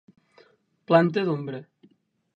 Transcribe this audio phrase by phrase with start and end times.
[0.91, 1.63] Planta d'ombra.